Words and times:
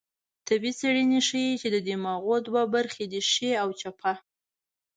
طبي 0.47 0.71
څېړنې 0.79 1.19
ښيي، 1.27 1.51
چې 1.61 1.67
د 1.75 1.77
دماغو 1.87 2.35
دوه 2.47 2.63
برخې 2.75 3.05
دي؛ 3.11 3.21
ښۍ 3.31 3.51
او 3.61 3.69
چپه 3.79 4.13